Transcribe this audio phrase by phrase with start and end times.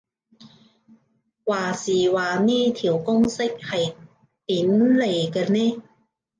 [1.45, 3.93] 話時話呢條公式係
[4.47, 5.83] 點嚟嘅呢